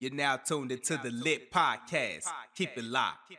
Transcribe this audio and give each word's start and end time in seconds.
You're 0.00 0.12
now 0.14 0.36
tuned 0.36 0.70
into 0.72 0.96
the 1.02 1.10
Lit 1.10 1.50
Podcast. 1.50 2.24
Keep 2.54 2.70
it 2.76 2.84
locked. 2.84 3.32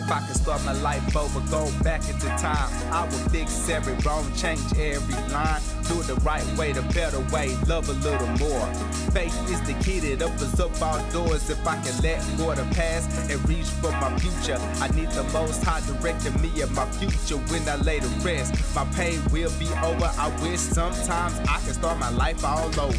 If 0.00 0.10
I 0.10 0.26
could 0.26 0.36
start 0.36 0.64
my 0.64 0.72
life 0.80 1.14
over, 1.14 1.40
go 1.50 1.70
back 1.84 2.00
into 2.08 2.26
time, 2.38 2.70
I 2.90 3.04
would 3.04 3.30
fix 3.30 3.68
every 3.68 3.92
wrong, 4.02 4.24
change 4.34 4.60
every 4.78 5.14
line, 5.30 5.60
do 5.88 6.00
it 6.00 6.06
the 6.06 6.14
right 6.24 6.44
way, 6.56 6.72
the 6.72 6.80
better 6.94 7.20
way, 7.32 7.54
love 7.68 7.86
a 7.90 7.92
little 7.92 8.26
more. 8.38 8.66
Faith 9.12 9.36
is 9.50 9.60
the 9.62 9.74
key 9.84 10.00
that 10.00 10.22
opens 10.22 10.58
up 10.58 10.80
all 10.80 10.98
doors. 11.10 11.50
If 11.50 11.66
I 11.66 11.76
can 11.82 11.94
let 12.02 12.24
go 12.38 12.50
of 12.50 12.56
the 12.56 12.74
past 12.74 13.30
and 13.30 13.46
reach 13.46 13.66
for 13.66 13.90
my 13.92 14.18
future, 14.18 14.56
I 14.80 14.88
need 14.96 15.10
the 15.10 15.24
most 15.34 15.62
high 15.62 15.82
directing 15.86 16.40
me 16.40 16.62
and 16.62 16.74
my 16.74 16.90
future 16.92 17.36
when 17.52 17.68
I 17.68 17.76
lay 17.76 18.00
to 18.00 18.08
rest. 18.24 18.54
My 18.74 18.86
pain 18.96 19.20
will 19.30 19.52
be 19.58 19.68
over. 19.84 20.10
I 20.16 20.34
wish 20.42 20.60
sometimes 20.60 21.38
I 21.40 21.60
could 21.66 21.74
start 21.74 21.98
my 21.98 22.10
life 22.10 22.42
all 22.42 22.68
over. 22.80 22.98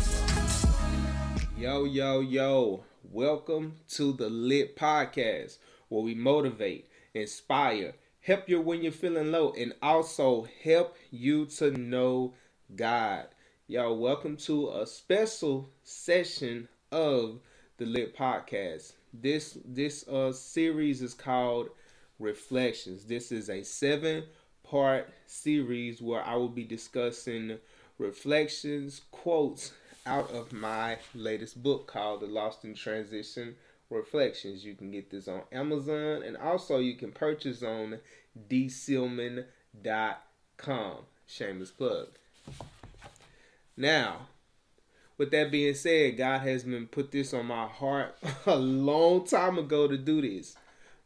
Yo, 1.57 1.85
yo, 1.85 2.19
yo. 2.19 2.83
Welcome 3.11 3.73
to 3.89 4.13
the 4.13 4.29
Lit 4.29 4.77
Podcast 4.77 5.57
where 5.91 6.01
we 6.01 6.15
motivate, 6.15 6.87
inspire, 7.13 7.93
help 8.21 8.47
you 8.47 8.61
when 8.61 8.81
you're 8.81 8.91
feeling 8.91 9.31
low, 9.31 9.53
and 9.57 9.73
also 9.81 10.47
help 10.63 10.95
you 11.09 11.45
to 11.45 11.71
know 11.71 12.33
God. 12.75 13.27
Y'all, 13.67 13.97
welcome 13.97 14.37
to 14.37 14.69
a 14.71 14.85
special 14.85 15.69
session 15.83 16.67
of 16.91 17.39
the 17.77 17.85
Lit 17.85 18.15
Podcast. 18.15 18.93
This 19.13 19.57
this 19.65 20.07
uh 20.07 20.31
series 20.31 21.01
is 21.01 21.13
called 21.13 21.69
Reflections. 22.19 23.05
This 23.05 23.31
is 23.31 23.49
a 23.49 23.63
seven 23.63 24.23
part 24.63 25.09
series 25.25 26.01
where 26.01 26.23
I 26.23 26.35
will 26.35 26.49
be 26.49 26.63
discussing 26.63 27.57
reflections, 27.97 29.01
quotes 29.11 29.73
out 30.05 30.31
of 30.31 30.53
my 30.53 30.97
latest 31.13 31.61
book 31.61 31.87
called 31.87 32.21
The 32.21 32.27
Lost 32.27 32.63
in 32.63 32.73
Transition 32.73 33.55
Reflections. 33.91 34.65
You 34.65 34.75
can 34.75 34.91
get 34.91 35.09
this 35.11 35.27
on 35.27 35.41
Amazon 35.51 36.23
and 36.23 36.37
also 36.37 36.79
you 36.79 36.95
can 36.95 37.11
purchase 37.11 37.61
on 37.61 37.99
dsilmon.com. 38.49 39.45
Shameless 41.27 41.71
plug. 41.71 42.07
Now, 43.77 44.27
with 45.17 45.31
that 45.31 45.51
being 45.51 45.75
said, 45.75 46.17
God 46.17 46.39
has 46.39 46.63
been 46.63 46.87
put 46.87 47.11
this 47.11 47.33
on 47.33 47.45
my 47.45 47.67
heart 47.67 48.17
a 48.45 48.55
long 48.55 49.25
time 49.25 49.57
ago 49.57 49.87
to 49.87 49.97
do 49.97 50.21
this. 50.21 50.55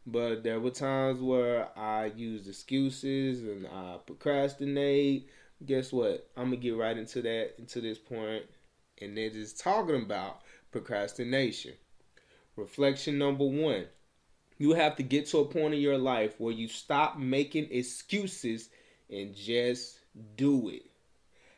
But 0.08 0.44
there 0.44 0.60
were 0.60 0.70
times 0.70 1.20
where 1.20 1.68
I 1.78 2.06
used 2.16 2.48
excuses 2.48 3.44
and 3.44 3.66
I 3.68 3.98
procrastinate. 4.06 5.30
Guess 5.66 5.92
what? 5.92 6.30
I'm 6.38 6.46
gonna 6.46 6.58
get 6.58 6.78
right 6.78 6.98
into 6.98 7.22
that 7.24 7.56
into 7.58 7.82
this 7.82 7.98
point, 7.98 8.44
and 9.02 9.18
it 9.18 9.36
is 9.36 9.54
talking 9.54 10.04
about 10.04 10.42
procrastination. 10.72 11.74
Reflection 12.56 13.18
number 13.18 13.46
one 13.46 13.86
you 14.58 14.74
have 14.74 14.96
to 14.96 15.04
get 15.04 15.28
to 15.28 15.40
a 15.40 15.46
point 15.46 15.74
in 15.74 15.82
your 15.82 15.98
life 15.98 16.36
where 16.38 16.54
you 16.54 16.68
stop 16.68 17.18
making 17.18 17.68
excuses 17.72 18.70
and 19.10 19.36
just 19.36 20.00
do 20.38 20.70
it. 20.70 20.86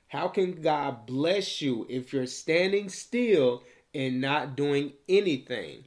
How 0.08 0.28
can 0.28 0.62
God 0.62 1.06
bless 1.06 1.62
you 1.62 1.86
if 1.90 2.12
you're 2.12 2.26
standing 2.26 2.90
still 2.90 3.62
and 3.94 4.22
not 4.22 4.56
doing 4.56 4.94
anything? 5.08 5.84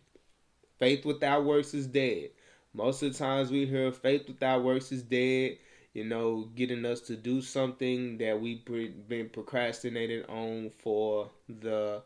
Faith 0.78 1.04
without 1.04 1.44
works 1.44 1.74
is 1.74 1.86
dead. 1.86 2.30
Most 2.72 3.02
of 3.02 3.12
the 3.12 3.18
times 3.18 3.50
we 3.50 3.66
hear 3.66 3.90
faith 3.90 4.28
without 4.28 4.62
works 4.62 4.92
is 4.92 5.02
dead, 5.02 5.58
you 5.94 6.04
know, 6.04 6.48
getting 6.54 6.84
us 6.84 7.00
to 7.02 7.16
do 7.16 7.42
something 7.42 8.18
that 8.18 8.40
we've 8.40 8.64
been 9.08 9.28
procrastinating 9.30 10.24
on 10.26 10.70
for 10.70 11.28
the 11.48 12.02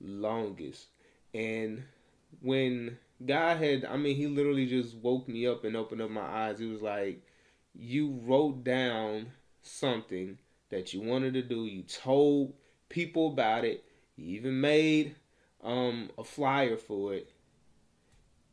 longest. 0.00 0.86
And 1.34 1.84
when 2.40 2.98
God 3.24 3.58
had, 3.58 3.84
I 3.84 3.96
mean, 3.96 4.16
He 4.16 4.26
literally 4.26 4.66
just 4.66 4.96
woke 4.96 5.28
me 5.28 5.46
up 5.46 5.64
and 5.64 5.76
opened 5.76 6.02
up 6.02 6.10
my 6.10 6.22
eyes. 6.22 6.60
It 6.60 6.66
was 6.66 6.82
like, 6.82 7.22
you 7.74 8.20
wrote 8.24 8.64
down 8.64 9.28
something 9.62 10.38
that 10.70 10.92
you 10.92 11.00
wanted 11.00 11.34
to 11.34 11.42
do. 11.42 11.64
You 11.64 11.82
told 11.82 12.54
people 12.88 13.28
about 13.28 13.64
it. 13.64 13.84
You 14.16 14.36
even 14.38 14.60
made 14.60 15.16
um, 15.62 16.10
a 16.18 16.24
flyer 16.24 16.76
for 16.76 17.14
it. 17.14 17.30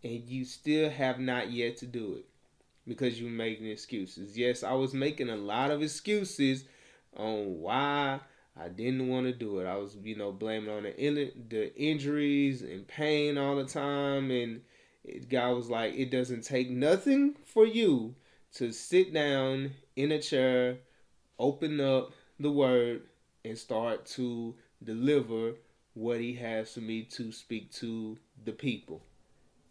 And 0.04 0.24
you 0.28 0.46
still 0.46 0.90
have 0.90 1.20
not 1.20 1.52
yet 1.52 1.78
to 1.78 1.88
do 1.88 2.16
it 2.16 2.26
because 2.88 3.20
you're 3.20 3.30
making 3.30 3.68
excuses. 3.68 4.38
Yes, 4.38 4.64
I 4.64 4.74
was 4.74 4.94
making 4.94 5.30
a 5.30 5.36
lot 5.36 5.72
of 5.72 5.82
excuses 5.82 6.66
on 7.16 7.60
why 7.60 8.20
I 8.58 8.70
didn't 8.70 9.10
want 9.10 9.26
to 9.26 9.34
do 9.34 9.60
it. 9.60 9.66
I 9.66 9.76
was, 9.76 9.98
you 10.02 10.16
know, 10.16 10.32
blaming 10.32 10.70
on 10.70 10.84
the 10.84 11.32
the 11.50 11.76
injuries 11.76 12.62
and 12.62 12.88
pain 12.88 13.38
all 13.38 13.58
the 13.58 13.66
time, 13.66 14.32
and 14.32 14.62
it, 15.04 15.30
God 15.30 15.56
was 15.56 15.70
like, 15.70 15.94
"It 15.96 16.10
doesn't 16.10 16.46
take 16.46 16.70
nothing 16.70 17.36
for 17.44 17.66
you 17.66 18.16
to 18.54 18.72
sit 18.72 19.14
down 19.14 19.72
in 19.98 20.12
a 20.12 20.22
chair, 20.22 20.78
open 21.38 21.82
up 21.82 22.14
the 22.40 22.52
Word, 22.52 23.04
and 23.44 23.58
start 23.58 24.06
to 24.06 24.56
deliver 24.82 25.56
what 25.94 26.22
He 26.22 26.34
has 26.36 26.74
for 26.74 26.82
me 26.82 27.04
to 27.04 27.34
speak 27.34 27.72
to 27.74 28.18
the 28.46 28.54
people." 28.54 29.04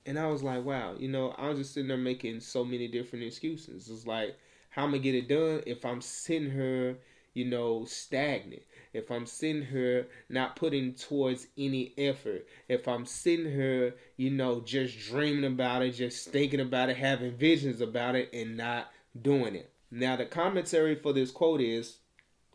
And 0.05 0.19
I 0.19 0.27
was 0.27 0.43
like, 0.43 0.63
"Wow, 0.63 0.97
you 0.99 1.09
know, 1.09 1.31
I 1.31 1.49
was 1.49 1.59
just 1.59 1.73
sitting 1.73 1.89
there 1.89 1.97
making 1.97 2.41
so 2.41 2.65
many 2.67 2.89
different 2.89 3.25
excuses. 3.25 3.89
It's 3.89 4.07
like, 4.07 4.37
how 4.69 4.83
am 4.83 4.91
I 4.91 4.99
gonna 4.99 5.03
get 5.05 5.15
it 5.15 5.29
done 5.29 5.63
if 5.67 5.87
I'm 5.87 6.03
sitting 6.03 6.51
here?" 6.51 6.99
you 7.35 7.45
know, 7.45 7.85
stagnant, 7.85 8.63
if 8.95 9.11
I'm 9.11 9.27
sitting 9.27 9.67
here 9.67 10.07
not 10.29 10.57
putting 10.57 10.95
towards 10.95 11.49
any 11.59 11.93
effort, 11.99 12.47
if 12.69 12.87
I'm 12.87 13.05
sitting 13.05 13.51
here, 13.51 13.97
you 14.17 14.31
know, 14.31 14.61
just 14.61 14.99
dreaming 14.99 15.45
about 15.45 15.83
it, 15.83 15.91
just 15.91 16.29
thinking 16.29 16.61
about 16.61 16.89
it, 16.89 16.97
having 16.97 17.37
visions 17.37 17.81
about 17.81 18.15
it, 18.15 18.31
and 18.33 18.57
not 18.57 18.91
doing 19.21 19.57
it. 19.57 19.71
Now, 19.91 20.17
the 20.17 20.25
commentary 20.25 20.95
for 20.95 21.13
this 21.13 21.33
quote 21.33 21.61
is 21.61 21.99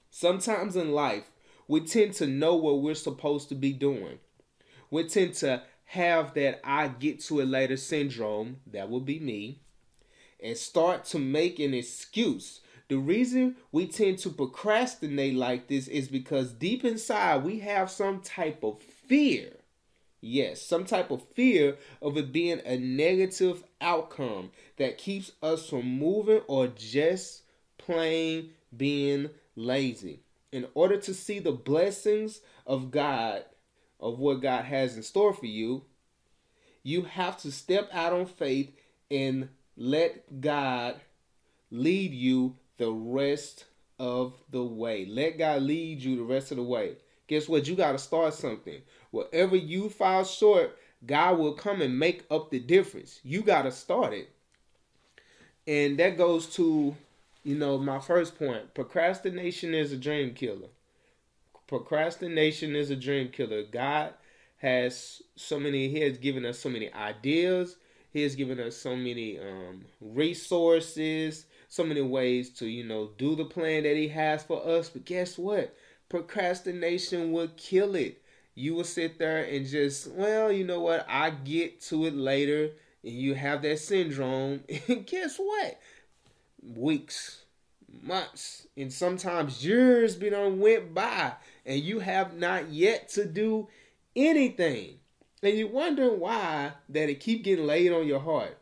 sometimes 0.10 0.76
in 0.78 0.94
life, 0.94 1.30
we 1.68 1.82
tend 1.82 2.14
to 2.14 2.26
know 2.26 2.56
what 2.56 2.82
we're 2.82 2.96
supposed 2.96 3.50
to 3.50 3.56
be 3.56 3.74
doing. 3.74 4.20
We 4.90 5.04
tend 5.08 5.36
to 5.36 5.64
have 5.86 6.34
that 6.36 6.62
I 6.64 6.88
get 6.88 7.20
to 7.26 7.42
it 7.42 7.48
later 7.48 7.78
syndrome, 7.78 8.58
that 8.68 8.90
will 8.90 9.02
be 9.02 9.20
me, 9.20 9.62
and 10.42 10.58
start 10.58 11.04
to 11.06 11.20
make 11.20 11.60
an 11.60 11.74
excuse 11.74 12.62
the 12.90 12.98
reason 12.98 13.56
we 13.72 13.88
tend 13.88 14.18
to 14.20 14.32
procrastinate 14.32 15.36
like 15.36 15.68
this 15.68 15.88
is 15.88 16.08
because 16.08 16.52
deep 16.52 16.84
inside 16.84 17.44
we 17.44 17.60
have 17.60 17.90
some 17.90 18.20
type 18.20 18.64
of 18.64 18.82
fear. 18.82 19.52
Yes, 20.22 20.62
some 20.62 20.86
type 20.86 21.12
of 21.12 21.24
fear 21.30 21.78
of 22.02 22.18
it 22.18 22.34
being 22.34 22.60
a 22.66 22.78
negative 22.78 23.64
outcome 23.80 24.52
that 24.78 24.98
keeps 24.98 25.32
us 25.42 25.70
from 25.70 25.86
moving 25.86 26.42
or 26.48 26.68
just 26.68 27.44
plain 27.78 28.50
being 28.76 29.30
lazy. 29.56 30.22
In 30.52 30.68
order 30.74 30.98
to 30.98 31.14
see 31.14 31.38
the 31.38 31.52
blessings 31.52 32.42
of 32.66 32.90
God, 32.90 33.46
of 34.00 34.18
what 34.18 34.42
God 34.42 34.66
has 34.66 34.98
in 34.98 35.04
store 35.04 35.34
for 35.34 35.46
you, 35.46 35.84
you 36.82 37.04
have 37.04 37.38
to 37.42 37.52
step 37.52 37.88
out 37.94 38.14
on 38.14 38.26
faith 38.26 38.76
and 39.12 39.50
let 39.78 40.42
God 40.42 41.00
lead 41.72 42.14
you 42.14 42.56
the 42.80 42.92
rest 42.92 43.66
of 44.00 44.34
the 44.50 44.64
way. 44.64 45.06
Let 45.06 45.38
God 45.38 45.62
lead 45.62 46.02
you 46.02 46.16
the 46.16 46.24
rest 46.24 46.50
of 46.50 46.58
the 46.58 46.64
way. 46.64 46.96
Guess 47.28 47.48
what? 47.48 47.68
You 47.68 47.76
got 47.76 47.92
to 47.92 48.00
start 48.00 48.34
something. 48.34 48.82
Whatever 49.12 49.56
you 49.56 49.90
fall 49.90 50.24
short, 50.24 50.76
God 51.06 51.38
will 51.38 51.54
come 51.54 51.82
and 51.82 52.00
make 52.00 52.26
up 52.32 52.50
the 52.50 52.60
difference. 52.60 53.20
You 53.24 53.44
got 53.44 53.64
to 53.64 53.72
start 53.72 54.14
it. 54.14 54.32
And 55.68 56.00
that 56.00 56.18
goes 56.18 56.48
to, 56.56 56.96
you 57.44 57.56
know, 57.56 57.78
my 57.78 58.00
first 58.00 58.40
point. 58.40 58.74
Procrastination 58.74 59.76
is 59.76 59.92
a 59.92 59.98
dream 59.98 60.34
killer. 60.34 60.70
Procrastination 61.68 62.76
is 62.76 62.90
a 62.90 62.96
dream 62.96 63.30
killer. 63.30 63.64
God 63.64 64.14
has 64.58 65.22
so 65.36 65.60
many, 65.60 65.90
He 65.90 66.00
has 66.00 66.18
given 66.18 66.46
us 66.46 66.58
so 66.58 66.70
many 66.70 66.92
ideas. 66.94 67.76
He 68.12 68.24
has 68.24 68.36
given 68.36 68.60
us 68.60 68.76
so 68.76 68.96
many 68.96 69.38
um, 69.38 69.86
resources 70.02 71.46
so 71.70 71.84
many 71.84 72.02
ways 72.02 72.50
to, 72.50 72.68
you 72.68 72.84
know, 72.84 73.12
do 73.18 73.36
the 73.36 73.46
plan 73.46 73.84
that 73.84 73.96
he 73.96 74.10
has 74.10 74.44
for 74.44 74.68
us. 74.68 74.90
But 74.90 75.06
guess 75.06 75.38
what? 75.38 75.76
Procrastination 76.10 77.32
will 77.32 77.50
kill 77.56 77.96
it. 77.96 78.22
You 78.56 78.74
will 78.74 78.84
sit 78.84 79.20
there 79.20 79.44
and 79.44 79.66
just, 79.66 80.12
well, 80.12 80.52
you 80.52 80.66
know 80.66 80.82
what? 80.82 81.06
I 81.08 81.30
get 81.30 81.80
to 81.84 82.08
it 82.08 82.16
later. 82.16 82.72
And 83.04 83.14
you 83.14 83.36
have 83.36 83.62
that 83.62 83.80
syndrome. 83.80 84.64
And 84.88 85.06
guess 85.06 85.38
what? 85.38 85.80
Weeks, 86.62 87.44
months, 88.02 88.68
and 88.76 88.92
sometimes 88.92 89.64
years 89.66 90.16
been 90.16 90.34
on 90.34 90.60
went 90.60 90.94
by. 90.94 91.34
And 91.66 91.80
you 91.80 92.00
have 92.00 92.36
not 92.36 92.70
yet 92.70 93.10
to 93.10 93.26
do 93.26 93.70
anything. 94.16 94.96
And 95.44 95.56
you're 95.58 95.70
wondering 95.70 96.20
why 96.20 96.72
that 96.90 97.10
it 97.10 97.20
keep 97.20 97.44
getting 97.44 97.68
laid 97.68 97.94
on 97.94 98.08
your 98.08 98.20
heart. 98.20 98.59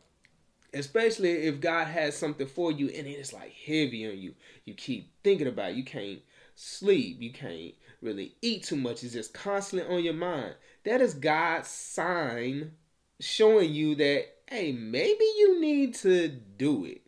Especially 0.74 1.30
if 1.30 1.60
God 1.60 1.86
has 1.86 2.16
something 2.16 2.46
for 2.46 2.70
you 2.70 2.88
and 2.88 3.06
it's 3.06 3.32
like 3.32 3.52
heavy 3.52 4.06
on 4.08 4.18
you. 4.18 4.34
You 4.64 4.74
keep 4.74 5.12
thinking 5.24 5.46
about 5.46 5.70
it. 5.70 5.76
You 5.76 5.84
can't 5.84 6.20
sleep. 6.54 7.22
You 7.22 7.32
can't 7.32 7.74
really 8.02 8.34
eat 8.42 8.64
too 8.64 8.76
much. 8.76 9.02
It's 9.02 9.14
just 9.14 9.32
constantly 9.32 9.94
on 9.94 10.04
your 10.04 10.14
mind. 10.14 10.54
That 10.84 11.00
is 11.00 11.14
God's 11.14 11.68
sign 11.68 12.72
showing 13.20 13.72
you 13.72 13.94
that, 13.96 14.26
hey, 14.46 14.72
maybe 14.72 15.24
you 15.38 15.60
need 15.60 15.94
to 15.96 16.28
do 16.28 16.84
it. 16.84 17.02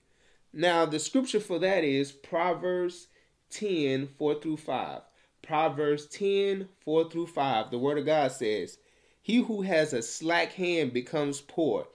Now, 0.52 0.84
the 0.84 0.98
scripture 0.98 1.40
for 1.40 1.58
that 1.60 1.84
is 1.84 2.10
Proverbs 2.10 3.08
10 3.50 4.08
4 4.18 4.40
through 4.40 4.56
5. 4.56 5.02
Proverbs 5.42 6.06
10 6.06 6.68
4 6.84 7.10
through 7.10 7.26
5. 7.26 7.70
The 7.70 7.78
word 7.78 7.98
of 7.98 8.06
God 8.06 8.32
says, 8.32 8.78
He 9.22 9.36
who 9.36 9.62
has 9.62 9.92
a 9.92 10.02
slack 10.02 10.52
hand 10.52 10.92
becomes 10.92 11.40
poor, 11.40 11.86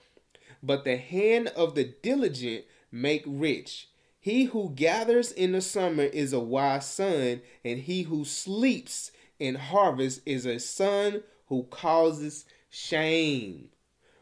but 0.66 0.84
the 0.84 0.96
hand 0.96 1.48
of 1.48 1.74
the 1.74 1.84
diligent 2.02 2.64
make 2.90 3.22
rich. 3.26 3.88
He 4.18 4.44
who 4.44 4.72
gathers 4.74 5.30
in 5.30 5.52
the 5.52 5.60
summer 5.60 6.02
is 6.02 6.32
a 6.32 6.40
wise 6.40 6.86
son, 6.86 7.42
and 7.64 7.78
he 7.78 8.02
who 8.02 8.24
sleeps 8.24 9.12
in 9.38 9.54
harvest 9.54 10.20
is 10.26 10.46
a 10.46 10.58
son 10.58 11.22
who 11.46 11.62
causes 11.64 12.44
shame. 12.68 13.68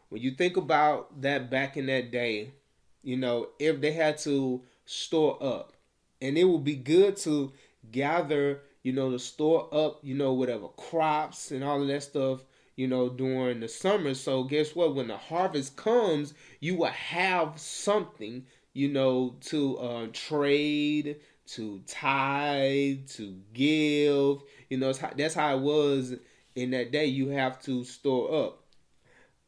When 0.09 0.21
you 0.21 0.31
think 0.31 0.57
about 0.57 1.21
that 1.21 1.49
back 1.49 1.75
in 1.75 1.87
that 1.87 2.11
day, 2.11 2.53
you 3.01 3.17
know, 3.17 3.49
if 3.57 3.81
they 3.81 3.93
had 3.93 4.19
to 4.19 4.61
store 4.85 5.41
up, 5.41 5.73
and 6.21 6.37
it 6.37 6.43
would 6.43 6.63
be 6.63 6.75
good 6.75 7.17
to 7.17 7.51
gather, 7.91 8.61
you 8.83 8.93
know, 8.93 9.11
to 9.11 9.19
store 9.19 9.67
up, 9.73 9.99
you 10.03 10.13
know, 10.13 10.33
whatever 10.33 10.67
crops 10.69 11.49
and 11.49 11.63
all 11.63 11.81
of 11.81 11.87
that 11.87 12.03
stuff, 12.03 12.41
you 12.75 12.87
know, 12.87 13.09
during 13.09 13.59
the 13.59 13.67
summer. 13.67 14.13
So 14.13 14.43
guess 14.43 14.75
what? 14.75 14.95
When 14.95 15.07
the 15.07 15.17
harvest 15.17 15.75
comes, 15.75 16.33
you 16.59 16.75
will 16.75 16.87
have 16.87 17.59
something, 17.59 18.45
you 18.73 18.89
know, 18.89 19.35
to 19.41 19.77
uh, 19.77 20.07
trade, 20.13 21.17
to 21.47 21.81
tithe, 21.87 23.07
to 23.09 23.37
give. 23.53 24.41
You 24.69 24.77
know, 24.77 24.93
that's 24.93 25.35
how 25.35 25.55
it 25.55 25.61
was 25.61 26.15
in 26.55 26.71
that 26.71 26.91
day. 26.91 27.05
You 27.05 27.29
have 27.29 27.61
to 27.63 27.83
store 27.83 28.45
up. 28.45 28.63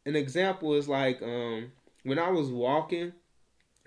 An 0.06 0.16
example 0.16 0.74
is 0.76 0.88
like 0.88 1.22
um, 1.22 1.72
when 2.04 2.20
I 2.20 2.30
was 2.30 2.50
walking 2.50 3.14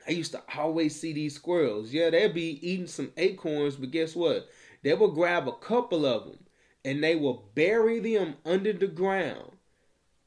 I 0.06 0.12
used 0.12 0.32
to 0.32 0.42
always 0.56 0.98
see 0.98 1.12
these 1.12 1.34
squirrels. 1.34 1.92
Yeah, 1.92 2.10
they'd 2.10 2.34
be 2.34 2.58
eating 2.66 2.86
some 2.86 3.12
acorns, 3.16 3.76
but 3.76 3.90
guess 3.90 4.16
what? 4.16 4.48
They 4.82 4.94
would 4.94 5.14
grab 5.14 5.46
a 5.46 5.52
couple 5.52 6.06
of 6.06 6.24
them 6.24 6.38
and 6.84 7.02
they 7.02 7.16
will 7.16 7.50
bury 7.54 8.00
them 8.00 8.36
under 8.44 8.72
the 8.72 8.86
ground 8.86 9.52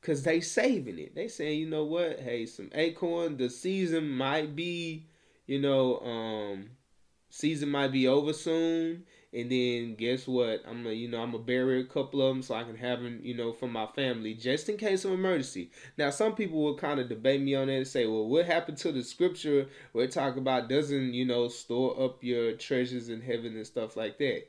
because 0.03 0.23
they 0.23 0.41
saving 0.41 0.99
it. 0.99 1.15
They 1.15 1.27
saying, 1.27 1.59
you 1.59 1.69
know 1.69 1.85
what? 1.85 2.19
Hey, 2.19 2.45
some 2.45 2.69
acorn. 2.73 3.37
The 3.37 3.49
season 3.49 4.09
might 4.09 4.55
be, 4.55 5.07
you 5.47 5.59
know, 5.61 5.99
um, 5.99 6.71
season 7.29 7.69
might 7.69 7.91
be 7.91 8.07
over 8.07 8.33
soon, 8.33 9.05
and 9.33 9.51
then 9.51 9.95
guess 9.95 10.27
what? 10.27 10.61
I'm 10.67 10.83
gonna, 10.83 10.93
you 10.93 11.07
know, 11.07 11.21
I'm 11.23 11.31
gonna 11.31 11.43
bury 11.43 11.79
a 11.81 11.85
couple 11.85 12.21
of 12.21 12.35
them 12.35 12.43
so 12.43 12.53
I 12.53 12.63
can 12.63 12.75
have 12.75 13.01
them, 13.01 13.19
you 13.23 13.33
know, 13.33 13.53
for 13.53 13.67
my 13.67 13.87
family 13.87 14.33
just 14.35 14.69
in 14.69 14.77
case 14.77 15.05
of 15.05 15.13
emergency. 15.13 15.71
Now, 15.97 16.09
some 16.09 16.35
people 16.35 16.61
will 16.61 16.77
kind 16.77 16.99
of 16.99 17.09
debate 17.09 17.41
me 17.41 17.55
on 17.55 17.67
that 17.67 17.73
and 17.73 17.87
say, 17.87 18.05
well, 18.05 18.27
what 18.27 18.45
happened 18.45 18.77
to 18.79 18.91
the 18.91 19.03
scripture 19.03 19.67
where 19.93 20.05
it 20.05 20.11
talk 20.11 20.35
about 20.35 20.69
doesn't, 20.69 21.13
you 21.13 21.25
know, 21.25 21.47
store 21.47 21.99
up 21.99 22.23
your 22.23 22.53
treasures 22.53 23.09
in 23.09 23.21
heaven 23.21 23.55
and 23.55 23.65
stuff 23.65 23.97
like 23.97 24.17
that? 24.19 24.43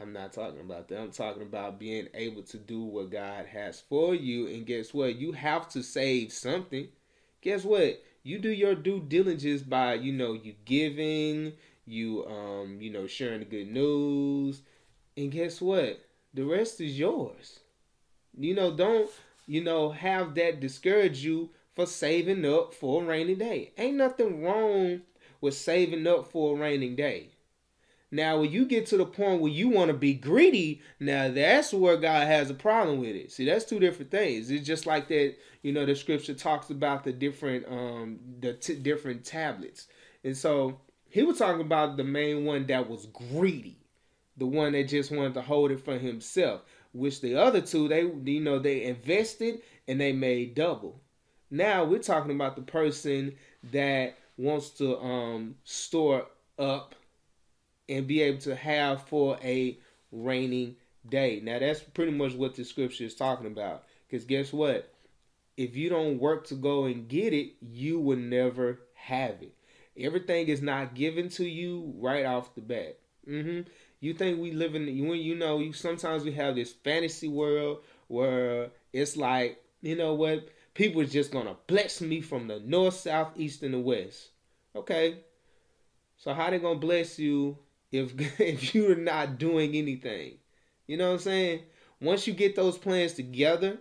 I'm 0.00 0.12
not 0.12 0.32
talking 0.32 0.60
about 0.60 0.88
that. 0.88 1.00
I'm 1.00 1.10
talking 1.10 1.42
about 1.42 1.78
being 1.78 2.08
able 2.14 2.42
to 2.44 2.56
do 2.56 2.80
what 2.82 3.10
God 3.10 3.46
has 3.46 3.80
for 3.80 4.14
you. 4.14 4.46
And 4.46 4.64
guess 4.64 4.94
what? 4.94 5.16
You 5.16 5.32
have 5.32 5.68
to 5.70 5.82
save 5.82 6.32
something. 6.32 6.88
Guess 7.42 7.64
what? 7.64 8.02
You 8.22 8.38
do 8.38 8.50
your 8.50 8.74
due 8.74 9.00
diligence 9.00 9.62
by, 9.62 9.94
you 9.94 10.12
know, 10.12 10.32
you 10.32 10.54
giving, 10.64 11.52
you 11.90 12.24
um 12.26 12.78
you 12.80 12.90
know 12.90 13.06
sharing 13.06 13.40
the 13.40 13.44
good 13.44 13.68
news 13.68 14.62
and 15.16 15.32
guess 15.32 15.60
what 15.60 16.00
the 16.32 16.44
rest 16.44 16.80
is 16.80 16.98
yours 16.98 17.60
you 18.38 18.54
know 18.54 18.74
don't 18.74 19.10
you 19.46 19.62
know 19.62 19.90
have 19.90 20.34
that 20.34 20.60
discourage 20.60 21.24
you 21.24 21.50
for 21.74 21.86
saving 21.86 22.44
up 22.44 22.72
for 22.72 23.02
a 23.02 23.06
rainy 23.06 23.34
day 23.34 23.72
ain't 23.76 23.96
nothing 23.96 24.42
wrong 24.44 25.00
with 25.40 25.54
saving 25.54 26.06
up 26.06 26.30
for 26.30 26.56
a 26.56 26.60
rainy 26.60 26.90
day 26.90 27.28
now 28.10 28.38
when 28.40 28.50
you 28.50 28.64
get 28.64 28.86
to 28.86 28.96
the 28.96 29.06
point 29.06 29.40
where 29.40 29.50
you 29.50 29.68
want 29.68 29.88
to 29.88 29.96
be 29.96 30.14
greedy 30.14 30.80
now 30.98 31.30
that's 31.30 31.72
where 31.72 31.96
god 31.96 32.26
has 32.26 32.50
a 32.50 32.54
problem 32.54 32.98
with 33.00 33.14
it 33.14 33.30
see 33.30 33.44
that's 33.44 33.64
two 33.64 33.78
different 33.78 34.10
things 34.10 34.50
it's 34.50 34.66
just 34.66 34.86
like 34.86 35.08
that 35.08 35.34
you 35.62 35.72
know 35.72 35.86
the 35.86 35.94
scripture 35.94 36.34
talks 36.34 36.70
about 36.70 37.04
the 37.04 37.12
different 37.12 37.64
um 37.68 38.18
the 38.40 38.52
t- 38.54 38.76
different 38.76 39.24
tablets 39.24 39.88
and 40.24 40.36
so 40.36 40.80
he 41.10 41.24
was 41.24 41.38
talking 41.38 41.60
about 41.60 41.96
the 41.96 42.04
main 42.04 42.44
one 42.44 42.66
that 42.66 42.88
was 42.88 43.06
greedy, 43.06 43.76
the 44.36 44.46
one 44.46 44.72
that 44.72 44.88
just 44.88 45.10
wanted 45.10 45.34
to 45.34 45.42
hold 45.42 45.72
it 45.72 45.80
for 45.84 45.98
himself. 45.98 46.62
Which 46.92 47.20
the 47.20 47.36
other 47.36 47.60
two, 47.60 47.88
they 47.88 48.02
you 48.02 48.40
know 48.40 48.58
they 48.58 48.84
invested 48.84 49.60
and 49.86 50.00
they 50.00 50.12
made 50.12 50.54
double. 50.54 51.00
Now 51.50 51.84
we're 51.84 51.98
talking 51.98 52.32
about 52.32 52.56
the 52.56 52.62
person 52.62 53.34
that 53.72 54.16
wants 54.36 54.70
to 54.70 54.98
um, 54.98 55.56
store 55.64 56.26
up 56.58 56.94
and 57.90 58.06
be 58.06 58.22
able 58.22 58.38
to 58.40 58.54
have 58.54 59.02
for 59.08 59.38
a 59.42 59.78
raining 60.12 60.76
day. 61.08 61.40
Now 61.42 61.58
that's 61.58 61.80
pretty 61.80 62.12
much 62.12 62.34
what 62.34 62.54
the 62.54 62.64
scripture 62.64 63.04
is 63.04 63.14
talking 63.14 63.46
about. 63.46 63.84
Because 64.08 64.24
guess 64.24 64.52
what? 64.52 64.92
If 65.56 65.76
you 65.76 65.90
don't 65.90 66.18
work 66.18 66.46
to 66.46 66.54
go 66.54 66.84
and 66.84 67.08
get 67.08 67.34
it, 67.34 67.54
you 67.60 68.00
will 68.00 68.16
never 68.16 68.80
have 68.94 69.42
it. 69.42 69.54
Everything 69.98 70.48
is 70.48 70.62
not 70.62 70.94
given 70.94 71.28
to 71.30 71.44
you 71.44 71.92
right 71.98 72.24
off 72.24 72.54
the 72.54 72.60
bat. 72.60 72.98
Mm-hmm. 73.28 73.68
You 74.00 74.14
think 74.14 74.40
we 74.40 74.52
live 74.52 74.74
in 74.74 74.86
when 75.06 75.18
you 75.18 75.34
know 75.34 75.58
you 75.58 75.72
sometimes 75.72 76.24
we 76.24 76.32
have 76.32 76.54
this 76.54 76.72
fantasy 76.72 77.28
world 77.28 77.80
where 78.08 78.70
it's 78.92 79.16
like 79.16 79.62
you 79.82 79.96
know 79.96 80.14
what 80.14 80.48
people 80.74 81.04
just 81.04 81.30
gonna 81.30 81.56
bless 81.66 82.00
me 82.00 82.20
from 82.22 82.48
the 82.48 82.60
north, 82.60 82.94
south, 82.94 83.32
east, 83.36 83.62
and 83.62 83.74
the 83.74 83.78
west. 83.78 84.30
Okay, 84.74 85.18
so 86.16 86.32
how 86.32 86.48
they 86.48 86.58
gonna 86.58 86.78
bless 86.78 87.18
you 87.18 87.58
if 87.92 88.12
if 88.40 88.74
you're 88.74 88.96
not 88.96 89.38
doing 89.38 89.74
anything? 89.74 90.38
You 90.86 90.96
know 90.96 91.08
what 91.08 91.14
I'm 91.14 91.18
saying? 91.20 91.62
Once 92.00 92.26
you 92.26 92.32
get 92.32 92.56
those 92.56 92.78
plans 92.78 93.12
together, 93.12 93.78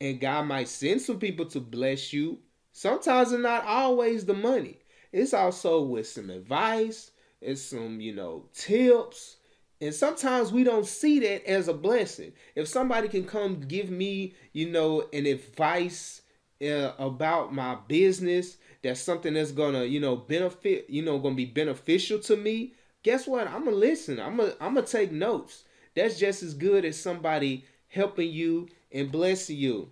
and 0.00 0.20
God 0.20 0.46
might 0.46 0.68
send 0.68 1.02
some 1.02 1.18
people 1.18 1.46
to 1.46 1.60
bless 1.60 2.12
you. 2.12 2.38
Sometimes 2.72 3.32
it's 3.32 3.42
not 3.42 3.64
always 3.64 4.24
the 4.24 4.34
money. 4.34 4.78
It's 5.12 5.34
also 5.34 5.82
with 5.82 6.06
some 6.06 6.30
advice, 6.30 7.10
it's 7.40 7.62
some, 7.62 8.00
you 8.00 8.14
know, 8.14 8.46
tips. 8.54 9.36
And 9.80 9.94
sometimes 9.94 10.52
we 10.52 10.62
don't 10.62 10.86
see 10.86 11.20
that 11.20 11.46
as 11.46 11.68
a 11.68 11.74
blessing. 11.74 12.32
If 12.54 12.68
somebody 12.68 13.08
can 13.08 13.24
come 13.24 13.60
give 13.60 13.90
me, 13.90 14.34
you 14.52 14.70
know, 14.70 15.08
an 15.12 15.26
advice 15.26 16.22
uh, 16.62 16.92
about 16.98 17.54
my 17.54 17.76
business, 17.88 18.58
that's 18.82 19.00
something 19.00 19.34
that's 19.34 19.52
gonna, 19.52 19.84
you 19.84 20.00
know, 20.00 20.16
benefit, 20.16 20.88
you 20.88 21.02
know, 21.02 21.18
gonna 21.18 21.34
be 21.34 21.46
beneficial 21.46 22.18
to 22.20 22.36
me. 22.36 22.74
Guess 23.02 23.26
what? 23.26 23.48
I'm 23.48 23.64
gonna 23.64 23.76
listen. 23.76 24.20
I'm 24.20 24.36
gonna, 24.36 24.54
I'm 24.60 24.74
gonna 24.74 24.86
take 24.86 25.12
notes. 25.12 25.64
That's 25.94 26.18
just 26.18 26.42
as 26.42 26.54
good 26.54 26.84
as 26.84 27.00
somebody 27.00 27.64
helping 27.88 28.30
you 28.30 28.68
and 28.92 29.10
blessing 29.10 29.56
you. 29.56 29.90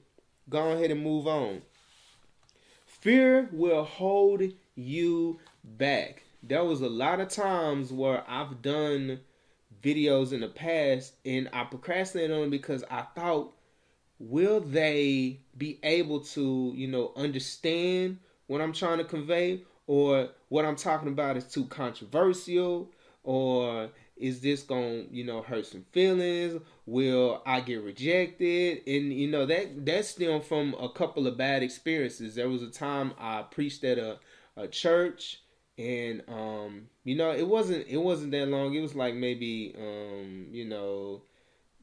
Go 0.49 0.73
ahead 0.73 0.91
and 0.91 1.03
move 1.03 1.27
on. 1.27 1.63
Fear 2.87 3.49
will 3.53 3.85
hold 3.85 4.43
you 4.75 5.41
back. 5.65 6.23
There 6.43 6.65
was 6.65 6.81
a 6.81 6.89
lot 6.89 7.21
of 7.21 7.29
times 7.29 7.93
where 7.93 8.25
I've 8.29 8.63
done 8.63 9.21
videos 9.83 10.33
in 10.33 10.41
the 10.41 10.49
past 10.49 11.15
and 11.25 11.49
I 11.53 11.65
procrastinated 11.65 12.37
on 12.37 12.51
because 12.51 12.85
I 12.91 13.03
thought, 13.15 13.55
will 14.19 14.61
they 14.61 15.41
be 15.57 15.79
able 15.83 16.21
to, 16.21 16.73
you 16.75 16.89
know, 16.89 17.13
understand 17.17 18.19
what 18.47 18.61
I'm 18.61 18.73
trying 18.73 18.99
to 18.99 19.05
convey? 19.05 19.63
Or 19.87 20.29
what 20.49 20.65
I'm 20.65 20.77
talking 20.77 21.09
about 21.09 21.37
is 21.37 21.45
too 21.45 21.65
controversial? 21.67 22.91
Or 23.29 23.91
is 24.17 24.41
this 24.41 24.65
to 24.65 25.07
you 25.11 25.23
know 25.23 25.43
hurt 25.43 25.67
some 25.67 25.85
feelings? 25.93 26.63
Will 26.87 27.43
i 27.45 27.61
get 27.61 27.83
rejected? 27.83 28.81
And 28.87 29.13
you 29.13 29.29
know 29.29 29.45
that 29.45 29.85
that 29.85 30.07
stemmed 30.07 30.45
from 30.45 30.75
a 30.81 30.89
couple 30.89 31.27
of 31.27 31.37
bad 31.37 31.63
experiences. 31.63 32.35
There 32.35 32.49
was 32.49 32.63
a 32.63 32.71
time 32.71 33.13
i 33.19 33.43
preached 33.43 33.85
at 33.85 33.99
a 33.99 34.19
a 34.57 34.67
church 34.67 35.43
and 35.77 36.23
um 36.27 36.89
you 37.05 37.17
know 37.17 37.31
it 37.31 37.47
wasn't 37.47 37.87
it 37.87 37.99
wasn't 37.99 38.31
that 38.31 38.49
long. 38.49 38.73
It 38.75 38.81
was 38.81 38.95
like 38.95 39.15
maybe 39.15 39.75
um 39.79 40.47
you 40.51 40.65
know 40.65 41.21